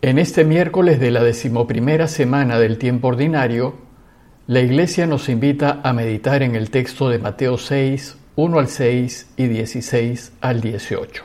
En 0.00 0.20
este 0.20 0.44
miércoles 0.44 1.00
de 1.00 1.10
la 1.10 1.24
decimoprimera 1.24 2.06
semana 2.06 2.60
del 2.60 2.78
tiempo 2.78 3.08
ordinario, 3.08 3.74
la 4.46 4.60
Iglesia 4.60 5.08
nos 5.08 5.28
invita 5.28 5.80
a 5.82 5.92
meditar 5.92 6.44
en 6.44 6.54
el 6.54 6.70
texto 6.70 7.08
de 7.08 7.18
Mateo 7.18 7.58
6, 7.58 8.16
1 8.36 8.58
al 8.60 8.68
6 8.68 9.32
y 9.36 9.48
16 9.48 10.34
al 10.40 10.60
18. 10.60 11.24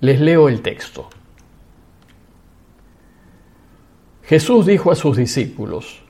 Les 0.00 0.20
leo 0.20 0.48
el 0.48 0.60
texto. 0.60 1.08
Jesús 4.24 4.66
dijo 4.66 4.90
a 4.90 4.96
sus 4.96 5.16
discípulos, 5.16 6.02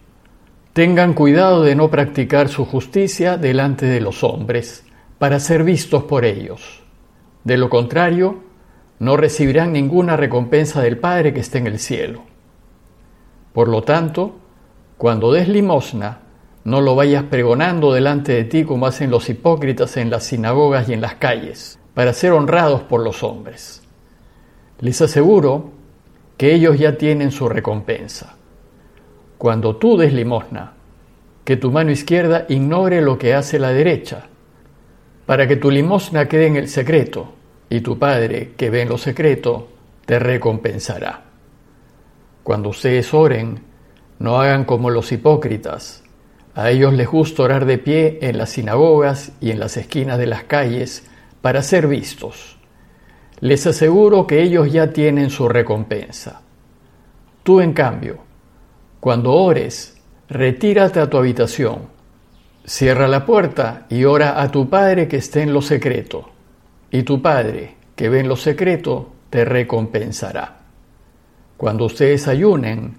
Tengan 0.72 1.12
cuidado 1.12 1.64
de 1.64 1.74
no 1.74 1.90
practicar 1.90 2.48
su 2.48 2.64
justicia 2.64 3.36
delante 3.36 3.84
de 3.84 4.00
los 4.00 4.24
hombres, 4.24 4.86
para 5.18 5.38
ser 5.38 5.64
vistos 5.64 6.04
por 6.04 6.24
ellos. 6.24 6.82
De 7.44 7.58
lo 7.58 7.68
contrario, 7.68 8.42
no 9.02 9.16
recibirán 9.16 9.72
ninguna 9.72 10.16
recompensa 10.16 10.80
del 10.80 10.96
Padre 10.96 11.34
que 11.34 11.40
esté 11.40 11.58
en 11.58 11.66
el 11.66 11.80
cielo. 11.80 12.22
Por 13.52 13.66
lo 13.66 13.82
tanto, 13.82 14.36
cuando 14.96 15.32
des 15.32 15.48
limosna, 15.48 16.20
no 16.62 16.80
lo 16.80 16.94
vayas 16.94 17.24
pregonando 17.24 17.92
delante 17.92 18.30
de 18.30 18.44
ti 18.44 18.62
como 18.62 18.86
hacen 18.86 19.10
los 19.10 19.28
hipócritas 19.28 19.96
en 19.96 20.08
las 20.08 20.22
sinagogas 20.22 20.88
y 20.88 20.92
en 20.92 21.00
las 21.00 21.16
calles, 21.16 21.80
para 21.94 22.12
ser 22.12 22.30
honrados 22.30 22.82
por 22.82 23.02
los 23.02 23.24
hombres. 23.24 23.82
Les 24.78 25.02
aseguro 25.02 25.72
que 26.36 26.54
ellos 26.54 26.78
ya 26.78 26.96
tienen 26.96 27.32
su 27.32 27.48
recompensa. 27.48 28.36
Cuando 29.36 29.74
tú 29.74 29.96
des 29.96 30.12
limosna, 30.12 30.74
que 31.44 31.56
tu 31.56 31.72
mano 31.72 31.90
izquierda 31.90 32.46
ignore 32.48 33.00
lo 33.00 33.18
que 33.18 33.34
hace 33.34 33.58
la 33.58 33.70
derecha, 33.70 34.28
para 35.26 35.48
que 35.48 35.56
tu 35.56 35.72
limosna 35.72 36.28
quede 36.28 36.46
en 36.46 36.54
el 36.54 36.68
secreto 36.68 37.41
y 37.72 37.80
tu 37.80 37.98
Padre 37.98 38.52
que 38.54 38.68
ve 38.68 38.82
en 38.82 38.90
lo 38.90 38.98
secreto 38.98 39.66
te 40.04 40.18
recompensará. 40.18 41.22
Cuando 42.42 42.68
ustedes 42.68 43.14
oren, 43.14 43.62
no 44.18 44.38
hagan 44.38 44.66
como 44.66 44.90
los 44.90 45.10
hipócritas. 45.10 46.04
A 46.54 46.68
ellos 46.68 46.92
les 46.92 47.08
gusta 47.08 47.44
orar 47.44 47.64
de 47.64 47.78
pie 47.78 48.18
en 48.20 48.36
las 48.36 48.50
sinagogas 48.50 49.32
y 49.40 49.52
en 49.52 49.58
las 49.58 49.78
esquinas 49.78 50.18
de 50.18 50.26
las 50.26 50.44
calles 50.44 51.06
para 51.40 51.62
ser 51.62 51.86
vistos. 51.86 52.58
Les 53.40 53.66
aseguro 53.66 54.26
que 54.26 54.42
ellos 54.42 54.70
ya 54.70 54.92
tienen 54.92 55.30
su 55.30 55.48
recompensa. 55.48 56.42
Tú, 57.42 57.62
en 57.62 57.72
cambio, 57.72 58.18
cuando 59.00 59.32
ores, 59.32 59.96
retírate 60.28 61.00
a 61.00 61.08
tu 61.08 61.16
habitación, 61.16 61.88
cierra 62.66 63.08
la 63.08 63.24
puerta 63.24 63.86
y 63.88 64.04
ora 64.04 64.42
a 64.42 64.50
tu 64.50 64.68
Padre 64.68 65.08
que 65.08 65.16
esté 65.16 65.40
en 65.40 65.54
lo 65.54 65.62
secreto 65.62 66.31
y 66.92 67.02
tu 67.04 67.22
Padre, 67.22 67.74
que 67.96 68.10
ve 68.10 68.20
en 68.20 68.28
lo 68.28 68.36
secreto, 68.36 69.12
te 69.30 69.46
recompensará. 69.46 70.58
Cuando 71.56 71.86
ustedes 71.86 72.28
ayunen, 72.28 72.94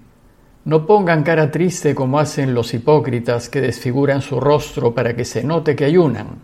no 0.64 0.84
pongan 0.84 1.22
cara 1.22 1.52
triste 1.52 1.94
como 1.94 2.18
hacen 2.18 2.54
los 2.54 2.74
hipócritas 2.74 3.48
que 3.48 3.60
desfiguran 3.60 4.20
su 4.20 4.40
rostro 4.40 4.94
para 4.94 5.14
que 5.14 5.24
se 5.24 5.44
note 5.44 5.76
que 5.76 5.84
ayunan. 5.84 6.40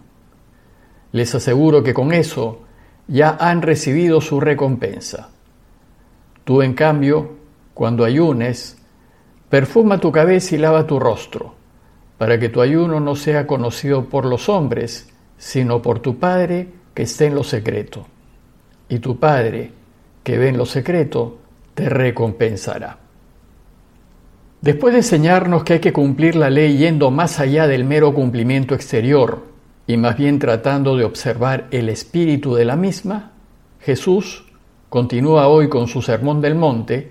Les 1.11 1.35
aseguro 1.35 1.83
que 1.83 1.93
con 1.93 2.13
eso 2.13 2.61
ya 3.09 3.37
han 3.41 3.63
recibido 3.63 4.21
su 4.21 4.39
recompensa. 4.39 5.31
Tú, 6.45 6.63
en 6.63 6.75
cambio, 6.75 7.33
cuando 7.75 8.05
ayunes, 8.05 8.79
perfuma 9.49 9.99
tu 9.99 10.13
cabeza 10.13 10.55
y 10.55 10.59
lava 10.59 10.87
tu 10.87 11.01
rostro, 11.01 11.55
para 12.17 12.39
que 12.39 12.49
tu 12.49 12.61
ayuno 12.61 13.01
no 13.01 13.17
sea 13.17 13.49
conocido 13.49 14.05
por 14.05 14.25
los 14.25 14.49
hombres, 14.49 15.09
sino 15.37 15.83
por 15.83 15.99
tu 15.99 16.19
Padre 16.19 16.80
que 16.95 17.03
esté 17.03 17.27
en 17.27 17.35
lo 17.35 17.45
secreto, 17.45 18.07
y 18.89 18.99
tu 18.99 19.19
Padre, 19.19 19.73
que 20.23 20.39
ve 20.39 20.49
en 20.49 20.59
lo 20.59 20.67
secreto, 20.67 21.39
te 21.75 21.89
recompensará. 21.89 22.99
Después 24.61 24.93
de 24.93 24.99
enseñarnos 24.99 25.65
que 25.65 25.75
hay 25.75 25.81
que 25.81 25.93
cumplir 25.93 26.37
la 26.37 26.51
ley 26.51 26.77
yendo 26.77 27.11
más 27.11 27.41
allá 27.41 27.67
del 27.67 27.85
mero 27.85 28.13
cumplimiento 28.13 28.75
exterior 28.75 29.47
y 29.87 29.97
más 29.97 30.19
bien 30.19 30.39
tratando 30.39 30.97
de 30.97 31.05
observar 31.05 31.67
el 31.71 31.89
espíritu 31.89 32.55
de 32.55 32.67
la 32.67 32.77
misma, 32.77 33.33
Jesús 33.81 34.45
continúa 34.91 35.49
hoy 35.49 35.71
con 35.71 35.89
su 35.89 36.03
Sermón 36.03 36.43
del 36.43 36.57
Monte 36.57 37.11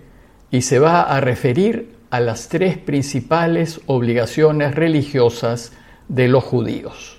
y 0.52 0.62
se 0.62 0.78
va 0.78 1.02
a 1.02 1.20
referir 1.22 1.96
a 2.12 2.20
las 2.20 2.50
tres 2.50 2.78
principales 2.78 3.82
obligaciones 3.88 4.76
religiosas 4.76 5.74
de 6.08 6.28
los 6.28 6.44
judíos. 6.44 7.19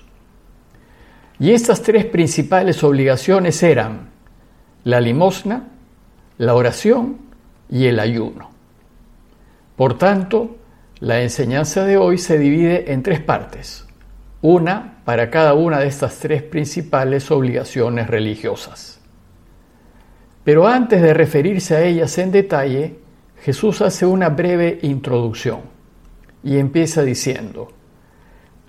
Y 1.41 1.53
estas 1.53 1.81
tres 1.81 2.05
principales 2.05 2.83
obligaciones 2.83 3.63
eran 3.63 4.11
la 4.83 5.01
limosna, 5.01 5.69
la 6.37 6.53
oración 6.53 7.17
y 7.67 7.87
el 7.87 7.99
ayuno. 7.99 8.51
Por 9.75 9.97
tanto, 9.97 10.57
la 10.99 11.23
enseñanza 11.23 11.83
de 11.83 11.97
hoy 11.97 12.19
se 12.19 12.37
divide 12.37 12.93
en 12.93 13.01
tres 13.01 13.21
partes, 13.21 13.87
una 14.43 14.99
para 15.03 15.31
cada 15.31 15.55
una 15.55 15.79
de 15.79 15.87
estas 15.87 16.19
tres 16.19 16.43
principales 16.43 17.31
obligaciones 17.31 18.05
religiosas. 18.05 19.01
Pero 20.43 20.67
antes 20.67 21.01
de 21.01 21.15
referirse 21.15 21.75
a 21.75 21.81
ellas 21.81 22.19
en 22.19 22.31
detalle, 22.31 22.99
Jesús 23.41 23.81
hace 23.81 24.05
una 24.05 24.29
breve 24.29 24.77
introducción 24.83 25.61
y 26.43 26.59
empieza 26.59 27.01
diciendo, 27.01 27.69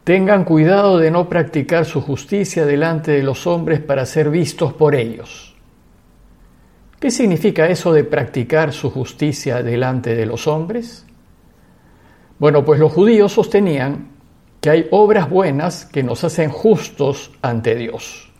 Tengan 0.04 0.44
cuidado 0.44 0.98
de 0.98 1.12
no 1.12 1.28
practicar 1.28 1.84
su 1.84 2.00
justicia 2.00 2.66
delante 2.66 3.12
de 3.12 3.22
los 3.22 3.46
hombres 3.46 3.78
para 3.78 4.04
ser 4.04 4.30
vistos 4.30 4.72
por 4.72 4.96
ellos. 4.96 5.54
¿Qué 6.98 7.10
significa 7.10 7.68
eso 7.68 7.92
de 7.92 8.02
practicar 8.02 8.72
su 8.72 8.90
justicia 8.90 9.62
delante 9.62 10.16
de 10.16 10.26
los 10.26 10.48
hombres? 10.48 11.06
Bueno, 12.40 12.64
pues 12.64 12.80
los 12.80 12.92
judíos 12.92 13.30
sostenían 13.30 14.08
que 14.60 14.70
hay 14.70 14.88
obras 14.90 15.30
buenas 15.30 15.84
que 15.84 16.02
nos 16.02 16.24
hacen 16.24 16.50
justos 16.50 17.30
ante 17.40 17.76
Dios 17.76 18.32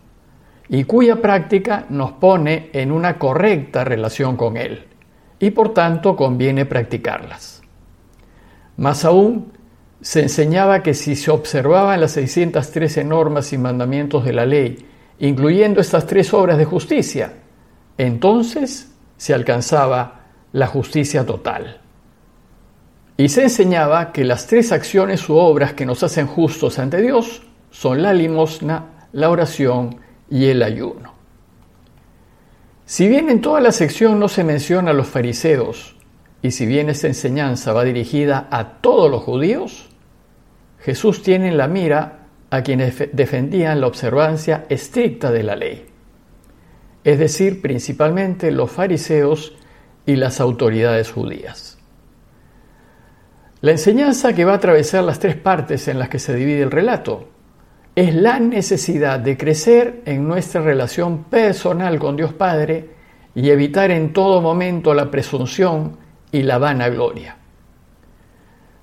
y 0.69 0.84
cuya 0.84 1.23
práctica 1.23 1.87
nos 1.91 2.12
pone 2.12 2.71
en 2.73 2.91
una 2.91 3.19
correcta 3.19 3.84
relación 3.84 4.37
con 4.37 4.56
Él 4.56 4.87
y 5.39 5.50
por 5.50 5.75
tanto 5.75 6.17
conviene 6.17 6.67
practicarlas. 6.67 7.62
Más 8.77 9.05
aún, 9.05 9.53
se 10.02 10.20
enseñaba 10.20 10.82
que 10.82 10.94
si 10.94 11.14
se 11.14 11.30
observaban 11.30 12.00
las 12.00 12.12
613 12.12 13.04
normas 13.04 13.52
y 13.52 13.58
mandamientos 13.58 14.24
de 14.24 14.32
la 14.32 14.44
ley, 14.44 14.84
incluyendo 15.20 15.80
estas 15.80 16.08
tres 16.08 16.34
obras 16.34 16.58
de 16.58 16.64
justicia, 16.64 17.34
entonces 17.96 18.92
se 19.16 19.32
alcanzaba 19.32 20.26
la 20.52 20.66
justicia 20.66 21.24
total. 21.24 21.80
Y 23.16 23.28
se 23.28 23.44
enseñaba 23.44 24.10
que 24.10 24.24
las 24.24 24.48
tres 24.48 24.72
acciones 24.72 25.28
u 25.28 25.36
obras 25.36 25.74
que 25.74 25.86
nos 25.86 26.02
hacen 26.02 26.26
justos 26.26 26.80
ante 26.80 27.00
Dios 27.00 27.42
son 27.70 28.02
la 28.02 28.12
limosna, 28.12 29.06
la 29.12 29.30
oración 29.30 30.00
y 30.28 30.46
el 30.46 30.64
ayuno. 30.64 31.14
Si 32.84 33.06
bien 33.06 33.30
en 33.30 33.40
toda 33.40 33.60
la 33.60 33.70
sección 33.70 34.19
no 34.19 34.26
se 34.26 34.42
menciona 34.42 34.90
a 34.90 34.94
los 34.94 35.06
fariseos, 35.06 35.94
y 36.42 36.50
si 36.50 36.66
bien 36.66 36.90
esta 36.90 37.06
enseñanza 37.06 37.72
va 37.72 37.84
dirigida 37.84 38.48
a 38.50 38.80
todos 38.80 39.08
los 39.08 39.22
judíos, 39.22 39.91
Jesús 40.82 41.22
tiene 41.22 41.48
en 41.48 41.56
la 41.56 41.69
mira 41.69 42.26
a 42.50 42.62
quienes 42.62 43.10
defendían 43.12 43.81
la 43.81 43.87
observancia 43.87 44.66
estricta 44.69 45.31
de 45.31 45.43
la 45.43 45.56
ley, 45.56 45.87
es 47.04 47.19
decir, 47.19 47.62
principalmente 47.62 48.50
los 48.50 48.70
fariseos 48.70 49.56
y 50.04 50.16
las 50.16 50.41
autoridades 50.41 51.10
judías. 51.10 51.78
La 53.60 53.70
enseñanza 53.70 54.34
que 54.34 54.44
va 54.44 54.54
a 54.54 54.56
atravesar 54.56 55.04
las 55.04 55.20
tres 55.20 55.37
partes 55.37 55.87
en 55.87 56.00
las 56.00 56.09
que 56.09 56.19
se 56.19 56.34
divide 56.34 56.62
el 56.62 56.72
relato 56.72 57.28
es 57.94 58.12
la 58.12 58.41
necesidad 58.41 59.20
de 59.20 59.37
crecer 59.37 60.03
en 60.04 60.26
nuestra 60.26 60.62
relación 60.62 61.25
personal 61.25 62.00
con 62.00 62.16
Dios 62.16 62.32
Padre 62.32 62.91
y 63.37 63.50
evitar 63.50 63.93
en 63.93 64.12
todo 64.12 64.40
momento 64.40 64.94
la 64.94 65.11
presunción 65.12 65.96
y 66.32 66.43
la 66.43 66.58
vanagloria. 66.58 67.37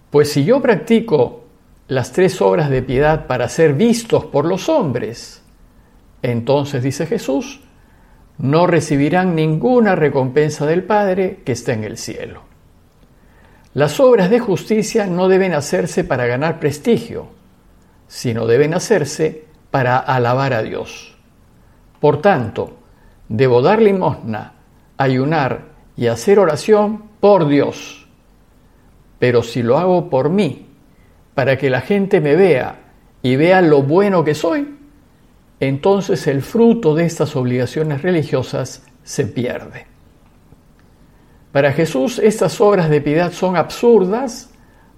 Pues 0.10 0.31
si 0.31 0.46
yo 0.46 0.62
practico 0.62 1.49
las 1.89 2.12
tres 2.12 2.39
obras 2.39 2.69
de 2.69 2.83
piedad 2.83 3.25
para 3.25 3.50
ser 3.50 3.74
vistos 3.74 4.24
por 4.25 4.45
los 4.45 4.69
hombres, 4.69 5.41
entonces, 6.21 6.83
dice 6.83 7.07
Jesús, 7.07 7.62
no 8.38 8.68
recibirán 8.68 9.36
ninguna 9.36 9.95
recompensa 9.95 10.68
del 10.68 10.83
Padre 10.83 11.39
que 11.44 11.53
está 11.53 11.74
en 11.74 11.83
el 11.83 11.97
cielo. 11.97 12.44
Las 13.74 14.00
obras 14.00 14.30
de 14.30 14.39
justicia 14.39 15.07
no 15.07 15.27
deben 15.27 15.53
hacerse 15.53 16.03
para 16.03 16.27
ganar 16.27 16.59
prestigio, 16.59 17.27
sino 18.07 18.45
deben 18.45 18.75
hacerse 18.75 19.45
para 19.71 19.97
alabar 19.97 20.53
a 20.53 20.62
Dios. 20.62 21.15
Por 22.00 22.21
tanto, 22.21 22.77
debo 23.27 23.63
dar 23.63 23.81
limosna, 23.81 24.53
ayunar 24.97 25.69
y 25.97 26.06
hacer 26.06 26.38
oración 26.38 27.06
por 27.19 27.47
Dios. 27.47 28.07
Pero 29.18 29.41
si 29.41 29.63
lo 29.63 29.80
hago 29.80 30.09
por 30.12 30.30
mí, 30.30 30.69
para 31.39 31.57
que 31.57 31.69
la 31.69 31.80
gente 31.80 32.19
me 32.19 32.36
vea 32.36 32.81
y 33.21 33.38
vea 33.38 33.62
lo 33.62 33.81
bueno 33.81 34.25
que 34.25 34.36
soy, 34.36 34.75
entonces 35.62 36.27
el 36.27 36.41
fruto 36.41 36.94
de 36.94 37.06
estas 37.06 37.33
obligaciones 37.38 38.01
religiosas 38.01 38.83
se 39.06 39.25
pierde. 39.25 39.88
Para 41.53 41.71
Jesús 41.71 42.19
estas 42.19 42.59
obras 42.59 42.89
de 42.89 43.00
piedad 43.00 43.31
son 43.31 43.56
absurdas 43.56 44.50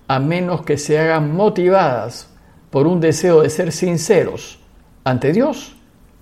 a 0.08 0.20
menos 0.20 0.64
que 0.64 0.80
se 0.80 0.98
hagan 0.98 1.32
motivadas 1.36 2.28
por 2.72 2.88
un 2.88 3.00
deseo 3.00 3.44
de 3.44 3.52
ser 3.52 3.72
sinceros 3.72 4.58
ante 5.04 5.34
Dios 5.34 5.76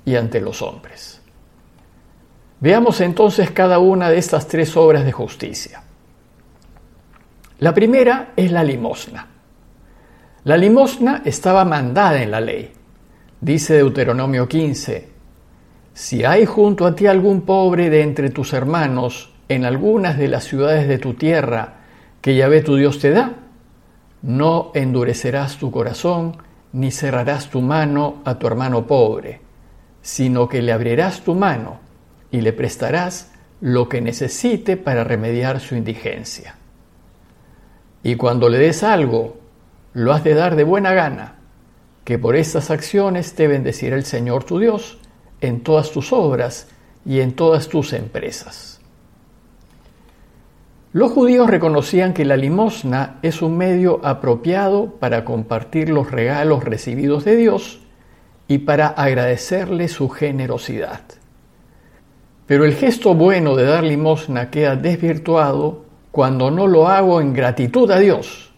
y 0.03 0.17
ante 0.17 0.41
los 0.41 0.61
hombres. 0.61 1.21
Veamos 2.59 2.99
entonces 2.99 3.51
cada 3.51 3.79
una 3.79 4.09
de 4.09 4.17
estas 4.17 4.49
tres 4.49 4.75
obras 4.75 5.05
de 5.05 5.13
justicia. 5.13 5.81
La 7.59 7.73
primera 7.73 8.33
es 8.35 8.51
la 8.51 8.65
limosna. 8.65 9.38
La 10.49 10.57
limosna 10.57 11.21
estaba 11.25 11.63
mandada 11.63 12.23
en 12.23 12.31
la 12.31 12.41
ley. 12.41 12.71
Dice 13.39 13.75
Deuteronomio 13.75 14.47
15, 14.47 15.07
si 15.93 16.25
hay 16.25 16.47
junto 16.47 16.87
a 16.87 16.95
ti 16.95 17.05
algún 17.05 17.41
pobre 17.41 17.91
de 17.91 18.01
entre 18.01 18.31
tus 18.31 18.53
hermanos 18.53 19.31
en 19.47 19.63
algunas 19.63 20.17
de 20.17 20.27
las 20.27 20.45
ciudades 20.45 20.87
de 20.87 20.97
tu 20.97 21.13
tierra 21.13 21.81
que 22.19 22.35
Yahvé 22.35 22.63
tu 22.63 22.77
Dios 22.77 22.97
te 22.97 23.11
da, 23.11 23.33
no 24.23 24.71
endurecerás 24.73 25.57
tu 25.57 25.69
corazón 25.69 26.37
ni 26.73 26.89
cerrarás 26.89 27.51
tu 27.51 27.61
mano 27.61 28.23
a 28.25 28.39
tu 28.39 28.47
hermano 28.47 28.87
pobre, 28.87 29.41
sino 30.01 30.49
que 30.49 30.63
le 30.63 30.71
abrirás 30.71 31.21
tu 31.21 31.35
mano 31.35 31.77
y 32.31 32.41
le 32.41 32.53
prestarás 32.53 33.33
lo 33.61 33.87
que 33.87 34.01
necesite 34.01 34.77
para 34.77 35.03
remediar 35.03 35.59
su 35.59 35.75
indigencia. 35.75 36.55
Y 38.01 38.15
cuando 38.15 38.49
le 38.49 38.57
des 38.57 38.81
algo, 38.81 39.38
lo 39.93 40.13
has 40.13 40.23
de 40.23 40.33
dar 40.33 40.55
de 40.55 40.63
buena 40.63 40.93
gana, 40.93 41.35
que 42.03 42.17
por 42.17 42.35
estas 42.35 42.71
acciones 42.71 43.33
te 43.33 43.47
bendecirá 43.47 43.95
el 43.95 44.05
Señor 44.05 44.43
tu 44.43 44.59
Dios 44.59 44.97
en 45.41 45.61
todas 45.61 45.91
tus 45.91 46.13
obras 46.13 46.67
y 47.05 47.21
en 47.21 47.33
todas 47.33 47.67
tus 47.67 47.93
empresas. 47.93 48.79
Los 50.91 51.11
judíos 51.11 51.47
reconocían 51.49 52.13
que 52.13 52.25
la 52.25 52.35
limosna 52.35 53.19
es 53.21 53.43
un 53.43 53.57
medio 53.57 54.01
apropiado 54.03 54.95
para 54.95 55.23
compartir 55.23 55.89
los 55.89 56.09
regalos 56.09 56.63
recibidos 56.63 57.25
de 57.25 57.35
Dios 57.35 57.79
y 58.47 58.59
para 58.59 58.87
agradecerle 58.87 59.87
su 59.87 60.09
generosidad. 60.09 61.01
Pero 62.47 62.65
el 62.65 62.73
gesto 62.73 63.13
bueno 63.13 63.55
de 63.55 63.65
dar 63.65 63.83
limosna 63.83 64.49
queda 64.49 64.75
desvirtuado 64.75 65.85
cuando 66.09 66.49
no 66.49 66.65
lo 66.65 66.87
hago 66.87 67.21
en 67.21 67.33
gratitud 67.33 67.91
a 67.91 67.99
Dios, 67.99 68.48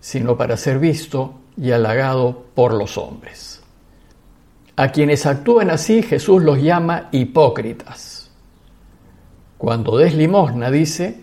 sino 0.00 0.36
para 0.36 0.56
ser 0.56 0.78
visto 0.78 1.34
y 1.56 1.72
halagado 1.72 2.44
por 2.54 2.74
los 2.74 2.98
hombres. 2.98 3.62
A 4.76 4.88
quienes 4.88 5.26
actúan 5.26 5.70
así 5.70 6.02
Jesús 6.02 6.42
los 6.42 6.62
llama 6.62 7.08
hipócritas. 7.10 8.30
Cuando 9.58 9.98
des 9.98 10.14
limosna, 10.14 10.70
dice, 10.70 11.20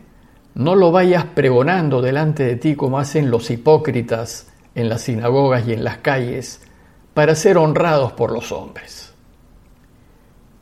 no 0.55 0.75
lo 0.75 0.91
vayas 0.91 1.25
pregonando 1.25 2.01
delante 2.01 2.43
de 2.43 2.55
ti 2.57 2.75
como 2.75 2.99
hacen 2.99 3.31
los 3.31 3.49
hipócritas 3.49 4.51
en 4.75 4.89
las 4.89 5.03
sinagogas 5.03 5.67
y 5.67 5.73
en 5.73 5.83
las 5.83 5.99
calles 5.99 6.61
para 7.13 7.33
ser 7.35 7.57
honrados 7.57 8.11
por 8.11 8.31
los 8.31 8.51
hombres. 8.51 9.13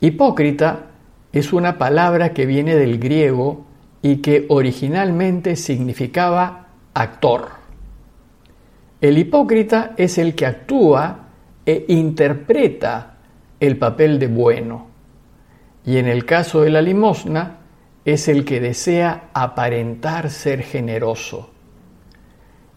Hipócrita 0.00 0.86
es 1.32 1.52
una 1.52 1.78
palabra 1.78 2.32
que 2.32 2.46
viene 2.46 2.76
del 2.76 2.98
griego 2.98 3.64
y 4.02 4.18
que 4.18 4.46
originalmente 4.48 5.56
significaba 5.56 6.68
actor. 6.94 7.53
El 9.04 9.18
hipócrita 9.18 9.92
es 9.98 10.16
el 10.16 10.34
que 10.34 10.46
actúa 10.46 11.28
e 11.66 11.84
interpreta 11.88 13.18
el 13.60 13.76
papel 13.76 14.18
de 14.18 14.28
bueno. 14.28 14.86
Y 15.84 15.98
en 15.98 16.06
el 16.06 16.24
caso 16.24 16.62
de 16.62 16.70
la 16.70 16.80
limosna, 16.80 17.58
es 18.02 18.28
el 18.28 18.46
que 18.46 18.60
desea 18.60 19.28
aparentar 19.34 20.30
ser 20.30 20.62
generoso. 20.62 21.50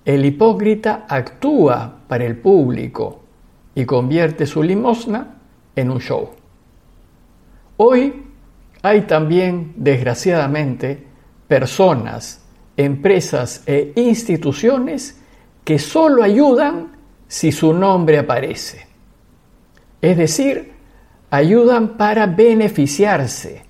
El 0.04 0.26
hipócrita 0.26 1.06
actúa 1.08 2.00
para 2.10 2.26
el 2.26 2.36
público 2.36 3.24
y 3.74 3.86
convierte 3.86 4.46
su 4.46 4.62
limosna 4.62 5.36
en 5.78 5.90
un 5.90 6.02
show. 6.02 6.32
Hoy 7.78 8.26
hay 8.82 9.04
también, 9.04 9.76
desgraciadamente, 9.78 11.08
personas, 11.48 12.44
empresas 12.76 13.64
e 13.66 13.94
instituciones 13.96 15.22
que 15.68 15.80
solo 15.80 16.24
ayudan 16.24 16.94
si 17.28 17.52
su 17.52 17.74
nombre 17.74 18.18
aparece. 18.18 18.88
Es 20.02 20.16
decir, 20.16 20.72
ayudan 21.30 21.98
para 21.98 22.26
beneficiarse 22.26 23.64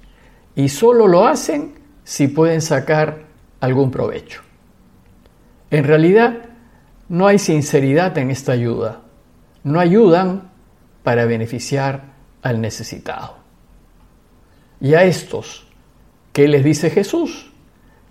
y 0.53 0.69
solo 0.69 1.07
lo 1.07 1.25
hacen 1.25 1.73
si 2.03 2.27
pueden 2.27 2.61
sacar 2.61 3.23
algún 3.61 3.89
provecho. 3.89 4.43
En 5.71 5.85
realidad, 5.85 6.37
no 7.09 7.25
hay 7.25 7.39
sinceridad 7.39 8.15
en 8.19 8.29
esta 8.29 8.51
ayuda. 8.51 9.01
No 9.63 9.79
ayudan 9.79 10.51
para 11.01 11.25
beneficiar 11.25 12.13
al 12.43 12.61
necesitado. 12.61 13.37
Y 14.79 14.93
a 14.93 15.03
estos, 15.03 15.65
¿qué 16.31 16.47
les 16.47 16.63
dice 16.63 16.91
Jesús? 16.91 17.51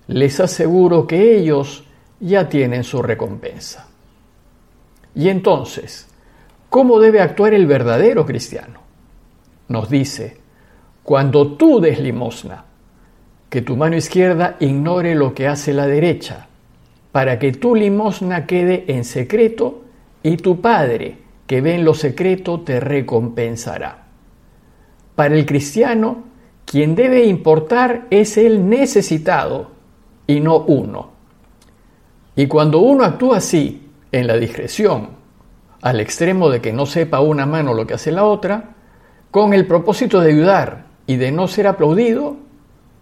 Les 0.09 0.41
aseguro 0.41 1.07
que 1.07 1.37
ellos 1.37 1.86
ya 2.21 2.49
tienen 2.49 2.85
su 2.85 3.03
recompensa. 3.03 3.89
Y 5.15 5.29
entonces, 5.29 6.09
¿cómo 6.69 6.99
debe 6.99 7.21
actuar 7.21 7.55
el 7.55 7.67
verdadero 7.67 8.27
cristiano? 8.27 8.81
Nos 9.69 9.89
dice, 9.89 10.37
cuando 11.03 11.57
tú 11.57 11.81
des 11.81 12.01
limosna, 12.01 12.65
que 13.49 13.63
tu 13.63 13.77
mano 13.77 13.97
izquierda 13.97 14.57
ignore 14.61 15.15
lo 15.15 15.35
que 15.35 15.47
hace 15.49 15.73
la 15.73 15.87
derecha, 15.87 16.49
para 17.13 17.39
que 17.39 17.53
tu 17.53 17.75
limosna 17.75 18.47
quede 18.47 18.85
en 18.89 19.05
secreto 19.05 19.85
y 20.23 20.37
tu 20.37 20.61
Padre, 20.61 21.19
que 21.47 21.61
ve 21.61 21.77
en 21.77 21.85
lo 21.85 21.95
secreto, 21.95 22.61
te 22.61 22.81
recompensará. 22.81 24.05
Para 25.15 25.35
el 25.35 25.47
cristiano, 25.47 26.25
quien 26.67 26.95
debe 26.95 27.25
importar 27.25 28.07
es 28.11 28.37
el 28.37 28.69
necesitado 28.69 29.71
y 30.27 30.41
no 30.41 30.59
uno. 30.59 31.16
Y 32.37 32.47
cuando 32.47 32.79
uno 32.79 33.05
actúa 33.05 33.39
así, 33.39 33.91
en 34.13 34.27
la 34.27 34.37
discreción, 34.37 35.09
al 35.81 36.01
extremo 36.01 36.51
de 36.51 36.61
que 36.61 36.73
no 36.73 36.87
sepa 36.87 37.21
una 37.21 37.47
mano 37.47 37.75
lo 37.75 37.87
que 37.87 37.95
hace 37.95 38.13
la 38.13 38.25
otra, 38.25 38.77
con 39.31 39.55
el 39.55 39.67
propósito 39.67 40.21
de 40.21 40.33
ayudar 40.33 40.87
y 41.07 41.17
de 41.17 41.33
no 41.33 41.49
ser 41.49 41.67
aplaudido, 41.67 42.37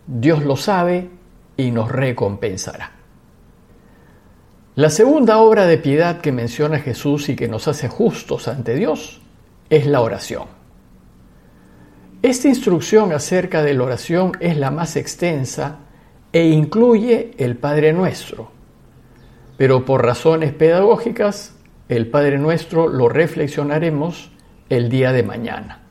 Dios 0.06 0.44
lo 0.44 0.56
sabe 0.56 1.10
y 1.56 1.70
nos 1.70 1.90
recompensará. 1.90 2.92
La 4.76 4.90
segunda 4.90 5.38
obra 5.38 5.66
de 5.66 5.78
piedad 5.78 6.20
que 6.20 6.32
menciona 6.32 6.80
Jesús 6.80 7.28
y 7.28 7.36
que 7.36 7.48
nos 7.48 7.68
hace 7.68 7.88
justos 7.88 8.48
ante 8.48 8.74
Dios 8.74 9.20
es 9.70 9.86
la 9.86 10.00
oración. 10.00 10.46
Esta 12.22 12.48
instrucción 12.48 13.12
acerca 13.12 13.62
de 13.62 13.74
la 13.74 13.84
oración 13.84 14.32
es 14.40 14.56
la 14.56 14.70
más 14.70 14.96
extensa 14.96 15.78
e 16.32 16.44
incluye 16.48 17.32
el 17.38 17.56
Padre 17.56 17.92
Nuestro, 17.92 18.50
pero 19.56 19.84
por 19.84 20.04
razones 20.04 20.52
pedagógicas, 20.52 21.54
el 21.88 22.08
Padre 22.08 22.38
Nuestro 22.38 22.88
lo 22.88 23.08
reflexionaremos 23.08 24.30
el 24.68 24.88
día 24.88 25.12
de 25.12 25.22
mañana. 25.22 25.82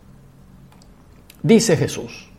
Dice 1.42 1.78
Jesús, 1.78 2.30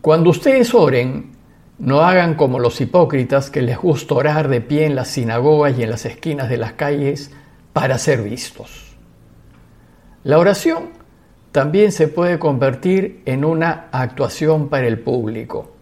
cuando 0.00 0.30
ustedes 0.30 0.74
oren, 0.74 1.32
no 1.78 2.00
hagan 2.00 2.34
como 2.34 2.58
los 2.58 2.80
hipócritas 2.80 3.50
que 3.50 3.62
les 3.62 3.76
gusta 3.76 4.14
orar 4.14 4.48
de 4.48 4.60
pie 4.60 4.86
en 4.86 4.94
las 4.94 5.08
sinagogas 5.08 5.78
y 5.78 5.82
en 5.82 5.90
las 5.90 6.06
esquinas 6.06 6.48
de 6.48 6.56
las 6.56 6.72
calles 6.72 7.32
para 7.72 7.98
ser 7.98 8.22
vistos. 8.22 8.96
La 10.24 10.38
oración 10.38 10.90
también 11.52 11.92
se 11.92 12.08
puede 12.08 12.38
convertir 12.38 13.22
en 13.26 13.44
una 13.44 13.88
actuación 13.92 14.68
para 14.68 14.86
el 14.86 14.98
público. 14.98 15.72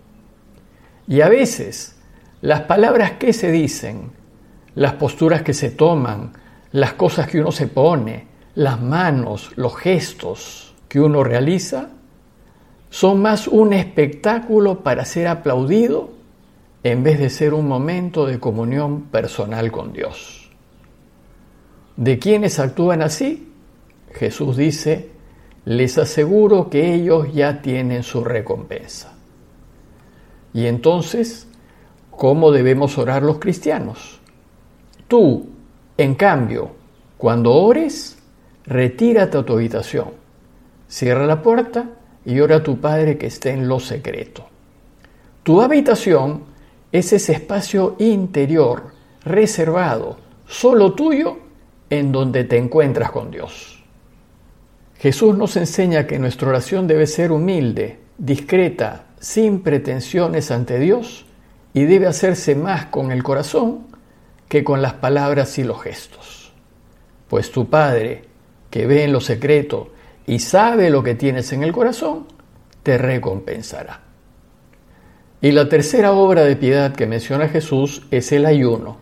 Y 1.07 1.21
a 1.21 1.29
veces 1.29 1.97
las 2.41 2.63
palabras 2.63 3.13
que 3.13 3.33
se 3.33 3.51
dicen 3.51 4.13
las 4.75 4.95
posturas 4.95 5.43
que 5.43 5.55
se 5.55 5.71
toman, 5.71 6.33
las 6.73 6.95
cosas 6.95 7.29
que 7.29 7.41
uno 7.41 7.53
se 7.53 7.69
pone, 7.69 8.27
las 8.55 8.81
manos, 8.81 9.53
los 9.57 9.77
gestos 9.77 10.75
que 10.89 11.01
uno 11.01 11.25
realiza, 11.25 11.91
son 12.91 13.21
más 13.21 13.49
un 13.49 13.73
espectáculo 13.73 14.81
para 14.83 15.05
ser 15.05 15.27
aplaudido 15.27 16.13
en 16.85 17.03
vez 17.03 17.19
de 17.19 17.31
ser 17.31 17.55
un 17.55 17.67
momento 17.67 18.27
de 18.27 18.39
comunión 18.39 19.03
personal 19.03 19.73
con 19.73 19.93
Dios. 19.93 20.51
¿De 21.97 22.19
quienes 22.19 22.59
actúan 22.59 23.03
así? 23.03 23.53
Jesús 24.13 24.57
dice, 24.57 25.11
les 25.65 25.97
aseguro 25.99 26.69
que 26.69 26.95
ellos 26.95 27.33
ya 27.33 27.63
tienen 27.63 28.03
su 28.03 28.23
recompensa. 28.23 29.15
Y 30.53 30.67
entonces, 30.67 31.49
¿cómo 32.11 32.53
debemos 32.53 32.99
orar 32.99 33.23
los 33.23 33.39
cristianos? 33.39 34.21
Tú, 35.09 35.47
en 35.97 36.15
cambio, 36.15 36.71
cuando 37.17 37.53
ores, 37.53 38.19
retírate 38.67 39.39
a 39.39 39.45
tu 39.45 39.53
habitación, 39.55 40.09
cierra 40.89 41.27
la 41.27 41.43
puerta 41.43 41.91
y 42.25 42.41
ora 42.41 42.57
a 42.57 42.63
tu 42.63 42.81
Padre 42.81 43.19
que 43.19 43.27
esté 43.27 43.51
en 43.51 43.69
lo 43.69 43.81
secreto. 43.81 44.47
Tu 45.43 45.61
habitación 45.61 46.45
es 46.91 47.13
ese 47.13 47.33
espacio 47.33 47.97
interior, 47.99 48.93
reservado, 49.25 50.17
solo 50.47 50.95
tuyo, 50.95 51.39
en 51.91 52.13
donde 52.13 52.45
te 52.45 52.57
encuentras 52.57 53.11
con 53.11 53.31
Dios. 53.31 53.83
Jesús 54.99 55.37
nos 55.37 55.57
enseña 55.57 56.07
que 56.07 56.19
nuestra 56.19 56.49
oración 56.49 56.87
debe 56.87 57.07
ser 57.07 57.31
humilde, 57.31 57.99
discreta, 58.17 59.05
sin 59.19 59.61
pretensiones 59.61 60.51
ante 60.51 60.79
Dios 60.79 61.27
y 61.73 61.85
debe 61.85 62.07
hacerse 62.07 62.55
más 62.55 62.87
con 62.87 63.11
el 63.11 63.23
corazón 63.23 63.94
que 64.55 64.63
con 64.63 64.83
las 64.83 64.93
palabras 64.93 65.59
y 65.59 65.65
los 65.65 65.83
gestos. 65.83 66.53
Pues 67.27 67.51
tu 67.51 67.69
Padre, 67.69 68.23
que 68.71 68.87
ve 68.87 69.03
en 69.03 69.13
lo 69.13 69.21
secreto 69.21 69.91
y 70.29 70.39
sabe 70.39 70.91
lo 70.91 71.03
que 71.03 71.17
tienes 71.17 71.53
en 71.53 71.65
el 71.65 71.73
corazón, 71.73 72.29
te 72.85 72.97
recompensará. 72.97 74.03
Y 75.41 75.51
la 75.51 75.69
tercera 75.69 76.13
obra 76.13 76.45
de 76.45 76.55
piedad 76.55 76.95
que 76.95 77.09
menciona 77.09 77.49
Jesús 77.49 78.07
es 78.13 78.31
el 78.31 78.47
ayuno. 78.47 78.99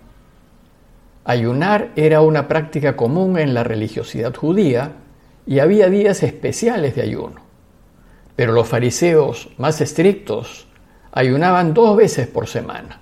Ayunar 1.25 1.91
era 1.97 2.23
una 2.23 2.49
práctica 2.49 2.97
común 2.97 3.39
en 3.39 3.53
la 3.53 3.63
religiosidad 3.63 4.35
judía 4.35 4.93
y 5.45 5.59
había 5.59 5.91
días 5.91 6.23
especiales 6.23 6.95
de 6.95 7.03
ayuno. 7.03 7.43
Pero 8.37 8.53
los 8.53 8.67
fariseos 8.67 9.51
más 9.59 9.83
estrictos 9.83 10.67
ayunaban 11.13 11.75
dos 11.75 11.95
veces 11.95 12.27
por 12.27 12.47
semana. 12.47 13.02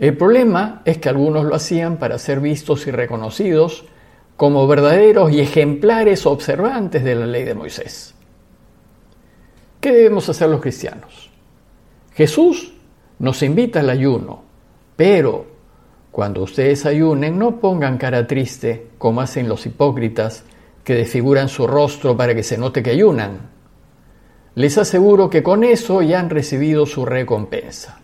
El 0.00 0.16
problema 0.16 0.80
es 0.86 0.96
que 0.96 1.10
algunos 1.10 1.44
lo 1.44 1.54
hacían 1.54 1.98
para 1.98 2.18
ser 2.18 2.40
vistos 2.40 2.86
y 2.86 2.90
reconocidos 2.90 3.84
como 4.34 4.66
verdaderos 4.66 5.30
y 5.30 5.40
ejemplares 5.40 6.24
observantes 6.24 7.04
de 7.04 7.14
la 7.14 7.26
ley 7.26 7.44
de 7.44 7.54
Moisés. 7.54 8.14
¿Qué 9.78 9.92
debemos 9.92 10.26
hacer 10.30 10.48
los 10.48 10.62
cristianos? 10.62 11.30
Jesús 12.14 12.72
nos 13.18 13.42
invita 13.42 13.80
al 13.80 13.90
ayuno, 13.90 14.42
pero 14.96 15.44
cuando 16.10 16.44
ustedes 16.44 16.86
ayunen 16.86 17.38
no 17.38 17.60
pongan 17.60 17.98
cara 17.98 18.26
triste 18.26 18.92
como 18.96 19.20
hacen 19.20 19.50
los 19.50 19.66
hipócritas 19.66 20.44
que 20.82 20.94
desfiguran 20.94 21.50
su 21.50 21.66
rostro 21.66 22.16
para 22.16 22.34
que 22.34 22.42
se 22.42 22.56
note 22.56 22.82
que 22.82 22.92
ayunan. 22.92 23.50
Les 24.54 24.78
aseguro 24.78 25.28
que 25.28 25.42
con 25.42 25.62
eso 25.62 26.00
ya 26.00 26.20
han 26.20 26.30
recibido 26.30 26.86
su 26.86 27.04
recompensa. 27.04 27.99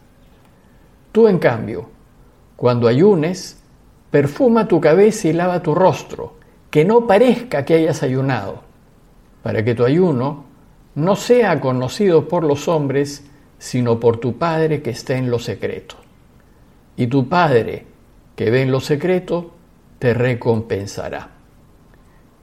Tú, 1.16 1.28
en 1.28 1.38
cambio, 1.38 1.88
cuando 2.56 2.86
ayunes, 2.86 3.58
perfuma 4.10 4.68
tu 4.68 4.82
cabeza 4.82 5.28
y 5.28 5.32
lava 5.32 5.62
tu 5.62 5.74
rostro, 5.74 6.34
que 6.68 6.84
no 6.84 7.06
parezca 7.06 7.64
que 7.64 7.72
hayas 7.72 8.02
ayunado, 8.02 8.60
para 9.42 9.64
que 9.64 9.74
tu 9.74 9.86
ayuno 9.86 10.44
no 10.94 11.16
sea 11.16 11.58
conocido 11.58 12.28
por 12.28 12.44
los 12.44 12.68
hombres, 12.68 13.24
sino 13.56 13.98
por 13.98 14.18
tu 14.18 14.36
Padre 14.36 14.82
que 14.82 14.90
está 14.90 15.16
en 15.16 15.30
lo 15.30 15.38
secreto. 15.38 15.96
Y 16.98 17.06
tu 17.06 17.30
Padre, 17.30 17.86
que 18.36 18.50
ve 18.50 18.60
en 18.60 18.70
lo 18.70 18.80
secreto, 18.80 19.52
te 19.98 20.12
recompensará. 20.12 21.30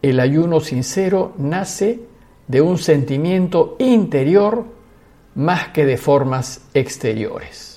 El 0.02 0.20
ayuno 0.20 0.60
sincero 0.62 1.34
nace 1.38 2.00
de 2.48 2.62
un 2.62 2.80
sentimiento 2.80 3.76
interior 3.78 4.66
más 5.36 5.68
que 5.68 5.86
de 5.86 5.98
formas 5.98 6.68
exteriores. 6.74 7.73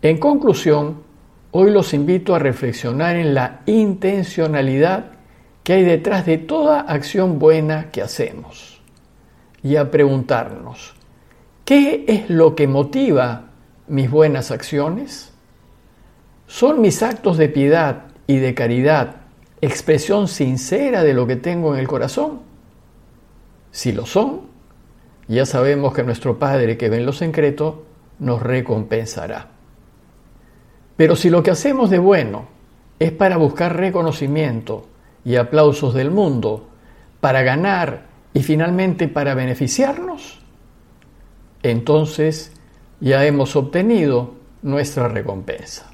En 0.00 0.18
conclusión, 0.18 1.02
hoy 1.50 1.72
los 1.72 1.92
invito 1.92 2.34
a 2.34 2.38
reflexionar 2.38 3.16
en 3.16 3.34
la 3.34 3.62
intencionalidad 3.66 5.06
que 5.64 5.72
hay 5.72 5.82
detrás 5.82 6.24
de 6.24 6.38
toda 6.38 6.80
acción 6.82 7.40
buena 7.40 7.90
que 7.90 8.00
hacemos 8.00 8.80
y 9.60 9.74
a 9.74 9.90
preguntarnos, 9.90 10.94
¿qué 11.64 12.04
es 12.06 12.30
lo 12.30 12.54
que 12.54 12.68
motiva 12.68 13.50
mis 13.88 14.08
buenas 14.08 14.52
acciones? 14.52 15.32
¿Son 16.46 16.80
mis 16.80 17.02
actos 17.02 17.36
de 17.36 17.48
piedad 17.48 18.04
y 18.28 18.36
de 18.36 18.54
caridad 18.54 19.16
expresión 19.60 20.28
sincera 20.28 21.02
de 21.02 21.12
lo 21.12 21.26
que 21.26 21.34
tengo 21.34 21.74
en 21.74 21.80
el 21.80 21.88
corazón? 21.88 22.40
Si 23.72 23.90
lo 23.90 24.06
son, 24.06 24.42
ya 25.26 25.44
sabemos 25.44 25.92
que 25.92 26.04
nuestro 26.04 26.38
Padre 26.38 26.78
que 26.78 26.88
ve 26.88 26.98
en 26.98 27.06
lo 27.06 27.12
secreto 27.12 27.84
nos 28.20 28.40
recompensará. 28.40 29.57
Pero 30.98 31.14
si 31.14 31.30
lo 31.30 31.44
que 31.44 31.52
hacemos 31.52 31.90
de 31.90 32.00
bueno 32.00 32.48
es 32.98 33.12
para 33.12 33.36
buscar 33.36 33.76
reconocimiento 33.76 34.88
y 35.24 35.36
aplausos 35.36 35.94
del 35.94 36.10
mundo, 36.10 36.66
para 37.20 37.42
ganar 37.42 38.06
y 38.34 38.42
finalmente 38.42 39.06
para 39.06 39.34
beneficiarnos, 39.34 40.40
entonces 41.62 42.52
ya 42.98 43.24
hemos 43.24 43.54
obtenido 43.54 44.34
nuestra 44.62 45.06
recompensa. 45.06 45.88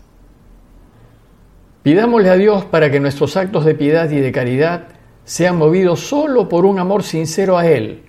Pidámosle 1.82 2.30
a 2.30 2.36
Dios 2.36 2.64
para 2.64 2.90
que 2.90 2.98
nuestros 2.98 3.36
actos 3.36 3.66
de 3.66 3.74
piedad 3.74 4.08
y 4.08 4.20
de 4.20 4.32
caridad 4.32 4.88
sean 5.24 5.58
movidos 5.58 6.00
solo 6.00 6.48
por 6.48 6.64
un 6.64 6.78
amor 6.78 7.02
sincero 7.02 7.58
a 7.58 7.66
Él 7.66 8.04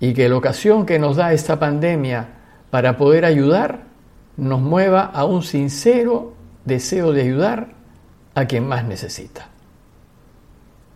y 0.00 0.14
que 0.14 0.30
la 0.30 0.38
ocasión 0.38 0.86
que 0.86 0.98
nos 0.98 1.16
da 1.16 1.34
esta 1.34 1.58
pandemia 1.58 2.28
para 2.70 2.96
poder 2.96 3.26
ayudar 3.26 3.85
nos 4.36 4.60
mueva 4.60 5.02
a 5.02 5.24
un 5.24 5.42
sincero 5.42 6.34
deseo 6.64 7.12
de 7.12 7.22
ayudar 7.22 7.68
a 8.34 8.46
quien 8.46 8.66
más 8.66 8.84
necesita. 8.84 9.48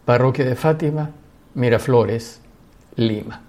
Parroquia 0.04 0.44
de 0.44 0.56
Fátima, 0.56 1.10
Miraflores, 1.54 2.40
Lima. 2.96 3.42